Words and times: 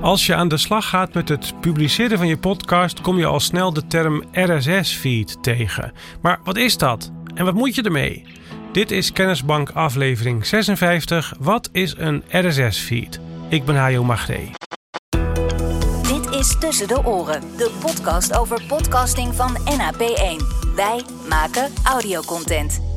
Als 0.00 0.26
je 0.26 0.34
aan 0.34 0.48
de 0.48 0.56
slag 0.56 0.88
gaat 0.88 1.14
met 1.14 1.28
het 1.28 1.60
publiceren 1.60 2.18
van 2.18 2.26
je 2.26 2.38
podcast, 2.38 3.00
kom 3.00 3.18
je 3.18 3.26
al 3.26 3.40
snel 3.40 3.72
de 3.72 3.86
term 3.86 4.24
RSS-feed 4.32 5.42
tegen. 5.42 5.92
Maar 6.22 6.40
wat 6.44 6.56
is 6.56 6.76
dat? 6.76 7.12
En 7.34 7.44
wat 7.44 7.54
moet 7.54 7.74
je 7.74 7.82
ermee? 7.82 8.24
Dit 8.72 8.90
is 8.90 9.12
Kennisbank 9.12 9.70
aflevering 9.70 10.46
56. 10.46 11.34
Wat 11.38 11.68
is 11.72 11.94
een 11.96 12.24
RSS-feed? 12.28 13.20
Ik 13.48 13.64
ben 13.64 13.76
Hajo 13.76 14.04
Magde. 14.04 14.40
Dit 16.02 16.34
is 16.34 16.58
Tussen 16.58 16.88
de 16.88 17.04
Oren, 17.04 17.40
de 17.56 17.70
podcast 17.80 18.36
over 18.36 18.62
podcasting 18.68 19.34
van 19.34 19.56
NAP1. 19.56 20.74
Wij 20.74 21.02
maken 21.28 21.72
audiocontent. 21.84 22.87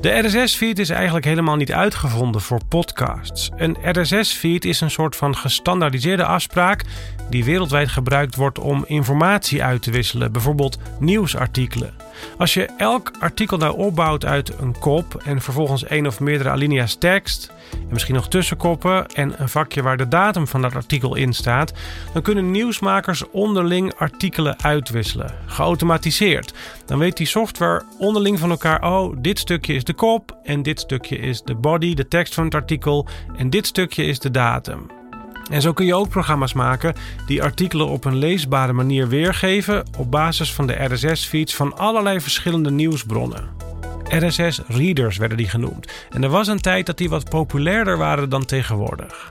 De 0.00 0.18
RSS-feed 0.18 0.78
is 0.78 0.90
eigenlijk 0.90 1.24
helemaal 1.24 1.56
niet 1.56 1.72
uitgevonden 1.72 2.40
voor 2.40 2.60
podcasts. 2.68 3.50
Een 3.56 3.76
RSS-feed 3.82 4.64
is 4.64 4.80
een 4.80 4.90
soort 4.90 5.16
van 5.16 5.36
gestandaardiseerde 5.36 6.24
afspraak 6.24 6.84
die 7.30 7.44
wereldwijd 7.44 7.88
gebruikt 7.88 8.36
wordt 8.36 8.58
om 8.58 8.84
informatie 8.86 9.62
uit 9.62 9.82
te 9.82 9.90
wisselen, 9.90 10.32
bijvoorbeeld 10.32 10.78
nieuwsartikelen. 10.98 11.94
Als 12.38 12.54
je 12.54 12.64
elk 12.76 13.10
artikel 13.18 13.56
nou 13.56 13.76
opbouwt 13.76 14.24
uit 14.24 14.58
een 14.58 14.78
kop 14.78 15.22
en 15.24 15.40
vervolgens 15.40 15.84
één 15.84 16.06
of 16.06 16.20
meerdere 16.20 16.50
alinea's 16.50 16.94
tekst, 16.98 17.52
en 17.72 17.86
misschien 17.90 18.14
nog 18.14 18.28
tussenkoppen 18.28 19.06
en 19.06 19.34
een 19.36 19.48
vakje 19.48 19.82
waar 19.82 19.96
de 19.96 20.08
datum 20.08 20.46
van 20.46 20.62
dat 20.62 20.74
artikel 20.74 21.14
in 21.14 21.32
staat, 21.32 21.72
dan 22.12 22.22
kunnen 22.22 22.50
nieuwsmakers 22.50 23.30
onderling 23.30 23.94
artikelen 23.94 24.62
uitwisselen, 24.62 25.34
geautomatiseerd. 25.46 26.54
Dan 26.86 26.98
weet 26.98 27.16
die 27.16 27.26
software 27.26 27.82
onderling 27.98 28.38
van 28.38 28.50
elkaar: 28.50 28.82
oh, 28.82 29.16
dit 29.18 29.38
stukje 29.38 29.74
is 29.74 29.84
de 29.84 29.94
kop 29.94 30.36
en 30.42 30.62
dit 30.62 30.80
stukje 30.80 31.18
is 31.18 31.42
de 31.42 31.54
body, 31.54 31.94
de 31.94 32.08
tekst 32.08 32.34
van 32.34 32.44
het 32.44 32.54
artikel 32.54 33.06
en 33.36 33.50
dit 33.50 33.66
stukje 33.66 34.04
is 34.04 34.18
de 34.18 34.30
datum. 34.30 34.99
En 35.50 35.60
zo 35.60 35.72
kun 35.72 35.86
je 35.86 35.94
ook 35.94 36.08
programma's 36.08 36.52
maken 36.52 36.94
die 37.26 37.42
artikelen 37.42 37.88
op 37.88 38.04
een 38.04 38.16
leesbare 38.16 38.72
manier 38.72 39.08
weergeven 39.08 39.84
op 39.98 40.10
basis 40.10 40.52
van 40.52 40.66
de 40.66 40.84
RSS-feeds 40.84 41.54
van 41.54 41.78
allerlei 41.78 42.20
verschillende 42.20 42.70
nieuwsbronnen. 42.70 43.48
RSS-readers 44.04 45.16
werden 45.16 45.36
die 45.36 45.48
genoemd. 45.48 45.92
En 46.10 46.22
er 46.22 46.28
was 46.30 46.48
een 46.48 46.60
tijd 46.60 46.86
dat 46.86 46.98
die 46.98 47.08
wat 47.08 47.30
populairder 47.30 47.98
waren 47.98 48.28
dan 48.28 48.44
tegenwoordig. 48.44 49.30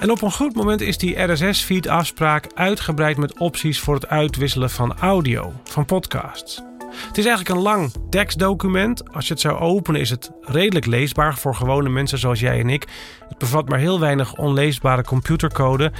En 0.00 0.10
op 0.10 0.22
een 0.22 0.32
goed 0.32 0.54
moment 0.54 0.80
is 0.80 0.98
die 0.98 1.22
RSS-feed-afspraak 1.22 2.46
uitgebreid 2.54 3.16
met 3.16 3.38
opties 3.38 3.80
voor 3.80 3.94
het 3.94 4.08
uitwisselen 4.08 4.70
van 4.70 4.98
audio, 4.98 5.52
van 5.64 5.84
podcasts. 5.84 6.71
Het 7.06 7.18
is 7.18 7.26
eigenlijk 7.26 7.56
een 7.56 7.62
lang 7.62 7.92
tekstdocument. 8.10 9.12
Als 9.12 9.26
je 9.26 9.32
het 9.32 9.42
zou 9.42 9.58
openen 9.58 10.00
is 10.00 10.10
het 10.10 10.30
redelijk 10.40 10.86
leesbaar 10.86 11.36
voor 11.36 11.54
gewone 11.54 11.88
mensen 11.88 12.18
zoals 12.18 12.40
jij 12.40 12.60
en 12.60 12.68
ik. 12.68 12.86
Het 13.28 13.38
bevat 13.38 13.68
maar 13.68 13.78
heel 13.78 14.00
weinig 14.00 14.36
onleesbare 14.36 15.04
computercode. 15.04 15.92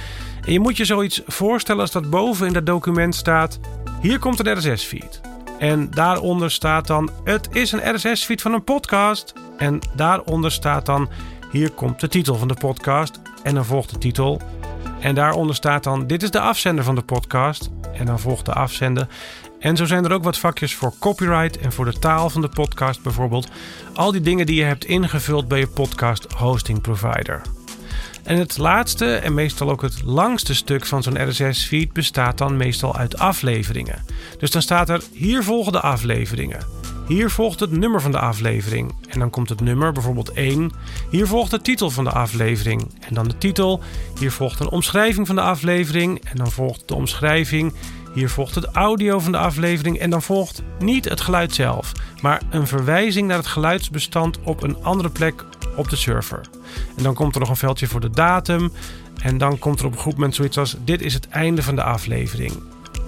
En 0.45 0.53
je 0.53 0.59
moet 0.59 0.77
je 0.77 0.85
zoiets 0.85 1.21
voorstellen 1.27 1.81
als 1.81 1.91
dat 1.91 2.09
boven 2.09 2.47
in 2.47 2.53
dat 2.53 2.65
document 2.65 3.15
staat... 3.15 3.59
Hier 4.01 4.19
komt 4.19 4.47
een 4.47 4.57
RSS-feed. 4.57 5.21
En 5.59 5.89
daaronder 5.89 6.51
staat 6.51 6.87
dan: 6.87 7.09
Het 7.23 7.47
is 7.51 7.71
een 7.71 7.95
RSS-feed 7.95 8.41
van 8.41 8.53
een 8.53 8.63
podcast. 8.63 9.33
En 9.57 9.79
daaronder 9.95 10.51
staat 10.51 10.85
dan: 10.85 11.09
Hier 11.51 11.71
komt 11.71 11.99
de 11.99 12.07
titel 12.07 12.35
van 12.35 12.47
de 12.47 12.53
podcast. 12.53 13.19
En 13.43 13.55
dan 13.55 13.65
volgt 13.65 13.89
de 13.89 13.97
titel. 13.97 14.41
En 15.03 15.15
daaronder 15.15 15.55
staat 15.55 15.83
dan: 15.83 16.07
Dit 16.07 16.23
is 16.23 16.31
de 16.31 16.39
afzender 16.39 16.83
van 16.83 16.95
de 16.95 17.01
podcast. 17.01 17.69
En 17.93 18.05
dan 18.05 18.19
volgt 18.19 18.45
de 18.45 18.53
afzender. 18.53 19.07
En 19.59 19.77
zo 19.77 19.85
zijn 19.85 20.05
er 20.05 20.11
ook 20.11 20.23
wat 20.23 20.37
vakjes 20.37 20.75
voor 20.75 20.93
copyright 20.99 21.57
en 21.57 21.71
voor 21.71 21.85
de 21.85 21.99
taal 21.99 22.29
van 22.29 22.41
de 22.41 22.49
podcast 22.49 23.01
bijvoorbeeld. 23.01 23.49
Al 23.93 24.11
die 24.11 24.21
dingen 24.21 24.45
die 24.45 24.55
je 24.55 24.63
hebt 24.63 24.85
ingevuld 24.85 25.47
bij 25.47 25.59
je 25.59 25.67
podcast 25.67 26.31
hosting 26.31 26.81
provider. 26.81 27.41
En 28.23 28.37
het 28.37 28.57
laatste 28.57 29.15
en 29.15 29.33
meestal 29.33 29.69
ook 29.69 29.81
het 29.81 30.03
langste 30.03 30.55
stuk 30.55 30.85
van 30.85 31.03
zo'n 31.03 31.29
RSS-feed 31.29 31.93
bestaat 31.93 32.37
dan 32.37 32.57
meestal 32.57 32.95
uit 32.95 33.17
afleveringen. 33.17 34.05
Dus 34.39 34.51
dan 34.51 34.61
staat 34.61 34.89
er: 34.89 35.01
hier 35.11 35.43
volgen 35.43 35.71
de 35.71 35.81
afleveringen. 35.81 36.59
Hier 37.07 37.29
volgt 37.29 37.59
het 37.59 37.71
nummer 37.71 38.01
van 38.01 38.11
de 38.11 38.19
aflevering. 38.19 38.93
En 39.09 39.19
dan 39.19 39.29
komt 39.29 39.49
het 39.49 39.61
nummer, 39.61 39.91
bijvoorbeeld 39.91 40.31
1. 40.31 40.71
Hier 41.09 41.27
volgt 41.27 41.51
de 41.51 41.61
titel 41.61 41.89
van 41.89 42.03
de 42.03 42.11
aflevering. 42.11 42.91
En 42.99 43.13
dan 43.13 43.27
de 43.27 43.37
titel. 43.37 43.81
Hier 44.19 44.31
volgt 44.31 44.59
een 44.59 44.69
omschrijving 44.69 45.27
van 45.27 45.35
de 45.35 45.41
aflevering. 45.41 46.25
En 46.25 46.37
dan 46.37 46.51
volgt 46.51 46.87
de 46.87 46.95
omschrijving. 46.95 47.73
Hier 48.13 48.29
volgt 48.29 48.55
het 48.55 48.65
audio 48.65 49.19
van 49.19 49.31
de 49.31 49.37
aflevering. 49.37 49.97
En 49.97 50.09
dan 50.09 50.21
volgt 50.21 50.61
niet 50.79 51.09
het 51.09 51.21
geluid 51.21 51.53
zelf, 51.53 51.91
maar 52.21 52.41
een 52.49 52.67
verwijzing 52.67 53.27
naar 53.27 53.37
het 53.37 53.47
geluidsbestand 53.47 54.39
op 54.43 54.63
een 54.63 54.83
andere 54.83 55.09
plek 55.09 55.45
op 55.75 55.89
de 55.89 55.95
server. 55.95 56.41
En 56.97 57.03
dan 57.03 57.13
komt 57.13 57.33
er 57.33 57.39
nog 57.39 57.49
een 57.49 57.55
veldje 57.55 57.87
voor 57.87 57.99
de 57.99 58.09
datum. 58.09 58.71
En 59.21 59.37
dan 59.37 59.59
komt 59.59 59.79
er 59.79 59.85
op 59.85 59.91
een 59.91 59.97
goed 59.97 60.13
moment 60.13 60.35
zoiets 60.35 60.57
als: 60.57 60.75
Dit 60.83 61.01
is 61.01 61.13
het 61.13 61.27
einde 61.27 61.63
van 61.63 61.75
de 61.75 61.83
aflevering. 61.83 62.53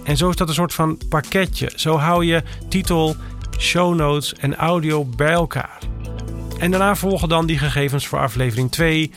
En 0.04 0.18
zo 0.18 0.30
is 0.30 0.36
dat 0.36 0.48
een 0.48 0.54
soort 0.54 0.74
van 0.74 0.98
pakketje. 1.10 1.72
Zo 1.76 1.98
hou 1.98 2.26
je 2.26 2.44
titel, 2.70 3.16
show 3.58 3.96
notes 3.96 4.34
en 4.34 4.56
audio 4.56 5.06
bij 5.06 5.32
elkaar. 5.32 5.80
En 6.60 6.72
daarna 6.72 6.96
volgen 6.96 7.30
dan 7.30 7.46
die 7.46 7.58
gegevens 7.58 8.08
voor 8.08 8.20
aflevering 8.20 8.72
2, 8.72 9.12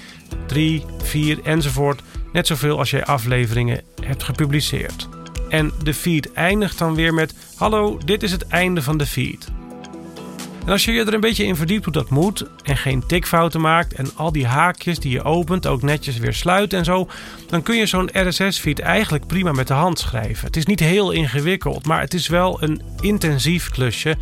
3, 0.47 0.85
4 1.03 1.39
enzovoort. 1.43 2.03
Net 2.33 2.47
zoveel 2.47 2.79
als 2.79 2.91
jij 2.91 3.05
afleveringen 3.05 3.83
hebt 4.03 4.23
gepubliceerd. 4.23 5.09
En 5.49 5.73
de 5.83 5.95
feed 5.95 6.33
eindigt 6.33 6.79
dan 6.79 6.95
weer 6.95 7.15
met: 7.15 7.35
Hallo, 7.57 7.99
dit 8.05 8.23
is 8.23 8.33
het 8.33 8.47
einde 8.47 8.83
van 8.83 8.99
de 8.99 9.07
feed. 9.07 9.49
En 10.69 10.75
als 10.75 10.85
je 10.85 10.93
je 10.93 11.05
er 11.05 11.15
een 11.15 11.21
beetje 11.21 11.45
in 11.45 11.57
verdiept 11.57 11.85
hoe 11.85 11.93
dat 11.93 12.11
moet 12.11 12.45
en 12.63 12.77
geen 12.77 13.07
tikfouten 13.07 13.61
maakt 13.61 13.93
en 13.93 14.11
al 14.17 14.33
die 14.33 14.47
haakjes 14.47 14.99
die 14.99 15.13
je 15.13 15.23
opent 15.23 15.67
ook 15.67 15.83
netjes 15.83 16.19
weer 16.19 16.35
sluit 16.35 16.73
en 16.73 16.85
zo, 16.85 17.09
dan 17.47 17.63
kun 17.63 17.77
je 17.77 17.87
zo'n 17.87 18.11
RSS-feed 18.13 18.79
eigenlijk 18.79 19.27
prima 19.27 19.53
met 19.53 19.67
de 19.67 19.75
hand 19.75 19.99
schrijven. 19.99 20.47
Het 20.47 20.57
is 20.57 20.67
niet 20.67 20.81
heel 20.81 21.11
ingewikkeld, 21.11 21.87
maar 21.87 22.01
het 22.01 22.15
is 22.15 22.29
wel 22.29 22.63
een 22.63 22.83
intensief 23.01 23.71
klusje. 23.71 24.17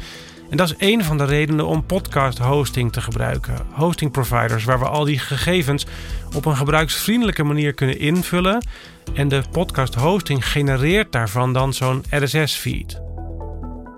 En 0.51 0.57
dat 0.57 0.69
is 0.69 0.75
een 0.79 1.05
van 1.05 1.19
de 1.19 1.25
redenen 1.25 1.67
om 1.67 1.87
podcast 1.87 2.39
hosting 2.39 2.93
te 2.93 3.01
gebruiken. 3.01 3.67
Hosting 3.71 4.11
providers 4.11 4.65
waar 4.65 4.79
we 4.79 4.89
al 4.89 5.05
die 5.05 5.19
gegevens 5.19 5.87
op 6.35 6.45
een 6.45 6.57
gebruiksvriendelijke 6.57 7.43
manier 7.43 7.73
kunnen 7.73 7.99
invullen. 7.99 8.67
En 9.15 9.29
de 9.29 9.43
podcast 9.51 9.95
hosting 9.95 10.49
genereert 10.49 11.13
daarvan 11.13 11.53
dan 11.53 11.75
zo'n 11.75 12.05
RSS-feed. 12.11 13.06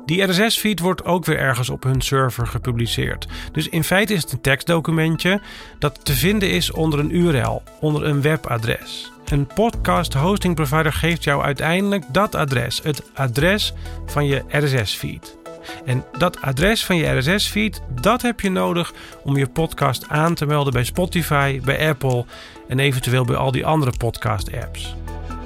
Die 0.08 0.22
RSS-feed 0.22 0.80
wordt 0.80 1.04
ook 1.04 1.24
weer 1.24 1.38
ergens 1.38 1.70
op 1.70 1.82
hun 1.82 2.00
server 2.00 2.46
gepubliceerd. 2.46 3.26
Dus 3.52 3.68
in 3.68 3.84
feite 3.84 4.14
is 4.14 4.22
het 4.22 4.32
een 4.32 4.40
tekstdocumentje 4.40 5.40
dat 5.78 6.04
te 6.04 6.12
vinden 6.12 6.50
is 6.50 6.70
onder 6.70 6.98
een 6.98 7.16
URL, 7.16 7.62
onder 7.80 8.04
een 8.04 8.22
webadres. 8.22 9.12
Een 9.24 9.46
podcast 9.46 10.14
hosting 10.14 10.54
provider 10.54 10.92
geeft 10.92 11.24
jou 11.24 11.42
uiteindelijk 11.42 12.04
dat 12.12 12.34
adres, 12.34 12.80
het 12.82 13.02
adres 13.14 13.72
van 14.06 14.26
je 14.26 14.44
RSS-feed. 14.48 15.36
En 15.84 16.04
dat 16.18 16.40
adres 16.40 16.84
van 16.84 16.96
je 16.96 17.18
RSS-feed, 17.18 17.82
dat 18.00 18.22
heb 18.22 18.40
je 18.40 18.50
nodig 18.50 18.92
om 19.22 19.36
je 19.36 19.46
podcast 19.46 20.08
aan 20.08 20.34
te 20.34 20.46
melden 20.46 20.72
bij 20.72 20.84
Spotify, 20.84 21.60
bij 21.60 21.88
Apple 21.88 22.24
en 22.68 22.78
eventueel 22.78 23.24
bij 23.24 23.36
al 23.36 23.52
die 23.52 23.66
andere 23.66 23.92
podcast-apps. 23.98 24.96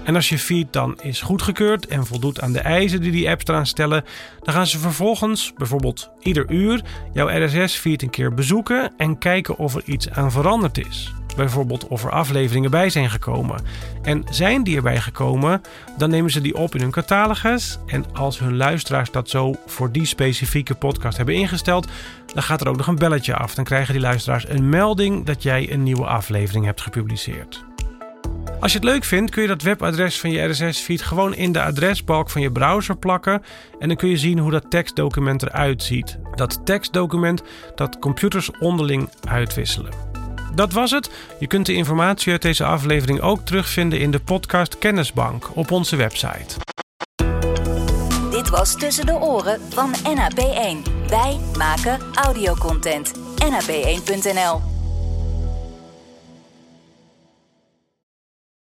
En 0.05 0.15
als 0.15 0.29
je 0.29 0.39
feed 0.39 0.73
dan 0.73 0.99
is 1.01 1.21
goedgekeurd 1.21 1.87
en 1.87 2.07
voldoet 2.07 2.41
aan 2.41 2.53
de 2.53 2.61
eisen 2.61 3.01
die 3.01 3.13
die 3.13 3.31
apps 3.31 3.47
eraan 3.47 3.67
stellen, 3.67 4.05
dan 4.43 4.55
gaan 4.55 4.67
ze 4.67 4.79
vervolgens, 4.79 5.53
bijvoorbeeld 5.57 6.11
ieder 6.21 6.51
uur, 6.51 6.83
jouw 7.13 7.45
RSS-feed 7.45 8.03
een 8.03 8.11
keer 8.11 8.35
bezoeken 8.35 8.93
en 8.97 9.19
kijken 9.19 9.59
of 9.59 9.75
er 9.75 9.83
iets 9.85 10.11
aan 10.11 10.31
veranderd 10.31 10.87
is. 10.87 11.15
Bijvoorbeeld 11.37 11.89
of 11.89 12.05
er 12.05 12.11
afleveringen 12.11 12.71
bij 12.71 12.91
zijn 12.91 13.11
gekomen. 13.11 13.61
En 14.03 14.25
zijn 14.31 14.65
die 14.65 14.77
erbij 14.77 15.01
gekomen, 15.01 15.61
dan 15.99 16.11
nemen 16.11 16.31
ze 16.31 16.41
die 16.41 16.57
op 16.57 16.75
in 16.75 16.81
hun 16.81 16.91
catalogus. 16.91 17.79
En 17.87 18.05
als 18.13 18.39
hun 18.39 18.57
luisteraars 18.57 19.11
dat 19.11 19.31
zo 19.31 19.55
voor 19.67 19.93
die 19.93 20.07
specifieke 20.07 20.75
podcast 20.75 21.17
hebben 21.17 21.35
ingesteld, 21.35 21.89
dan 22.35 22.43
gaat 22.43 22.61
er 22.61 22.69
ook 22.69 22.77
nog 22.77 22.87
een 22.87 22.95
belletje 22.99 23.35
af. 23.35 23.55
Dan 23.55 23.65
krijgen 23.65 23.93
die 23.93 24.03
luisteraars 24.03 24.49
een 24.49 24.69
melding 24.69 25.25
dat 25.25 25.43
jij 25.43 25.73
een 25.73 25.83
nieuwe 25.83 26.07
aflevering 26.07 26.65
hebt 26.65 26.81
gepubliceerd. 26.81 27.72
Als 28.63 28.73
je 28.73 28.79
het 28.79 28.87
leuk 28.87 29.05
vindt, 29.05 29.31
kun 29.31 29.43
je 29.43 29.49
dat 29.49 29.63
webadres 29.63 30.21
van 30.21 30.31
je 30.31 30.49
RSS-feed 30.49 31.03
gewoon 31.03 31.35
in 31.35 31.53
de 31.53 31.63
adresbalk 31.63 32.31
van 32.31 32.43
je 32.43 32.53
browser 32.53 32.97
plakken. 32.97 33.43
En 33.79 33.89
dan 33.89 33.97
kun 33.97 34.09
je 34.09 34.17
zien 34.17 34.39
hoe 34.39 34.51
dat 34.51 34.71
tekstdocument 34.71 35.43
eruit 35.43 35.83
ziet. 35.83 36.19
Dat 36.35 36.61
tekstdocument 36.67 37.43
dat 37.75 37.99
computers 37.99 38.51
onderling 38.59 39.09
uitwisselen. 39.29 39.93
Dat 40.55 40.73
was 40.73 40.91
het. 40.91 41.11
Je 41.39 41.47
kunt 41.47 41.67
de 41.67 41.75
informatie 41.75 42.33
uit 42.33 42.43
deze 42.43 42.65
aflevering 42.65 43.21
ook 43.21 43.41
terugvinden 43.41 44.01
in 44.01 44.11
de 44.11 44.21
podcast 44.21 44.79
Kennisbank 44.79 45.57
op 45.57 45.71
onze 45.71 45.97
website. 45.97 46.57
Dit 48.31 48.49
was 48.49 48.77
Tussen 48.77 49.07
de 49.07 49.21
Oren 49.21 49.61
van 49.69 49.95
NAP1. 49.95 51.09
Wij 51.09 51.39
maken 51.57 51.99
audiocontent. 52.15 53.13
NAP1.nl 53.39 54.72